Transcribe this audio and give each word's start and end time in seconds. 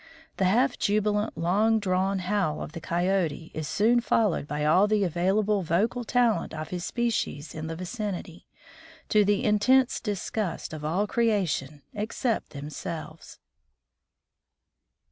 The 0.37 0.45
half 0.45 0.79
jubilant 0.79 1.37
long 1.37 1.77
drawn 1.77 2.17
howl 2.17 2.63
of 2.63 2.71
the 2.71 2.81
Coyote 2.81 3.51
is 3.53 3.67
soon 3.67 3.99
followed 4.01 4.47
by 4.47 4.65
all 4.65 4.87
the 4.87 5.03
available 5.03 5.61
vocal 5.61 6.03
talent 6.03 6.55
of 6.55 6.69
his 6.69 6.83
species 6.83 7.53
in 7.53 7.67
the 7.67 7.75
vicinity, 7.75 8.47
to 9.09 9.23
the 9.23 9.43
intense 9.43 9.99
disgust 9.99 10.73
of 10.73 10.83
all 10.83 11.05
creation 11.05 11.83
except 11.93 12.49
themselves. 12.49 13.37